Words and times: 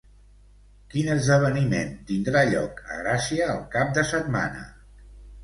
Quin 0.93 1.11
esdeveniment 1.15 1.91
tindrà 2.13 2.43
lloc 2.55 2.81
a 2.95 2.99
Gràcia 3.03 3.53
el 3.59 3.63
cap 3.77 3.95
de 4.01 4.09
setmana? 4.15 4.67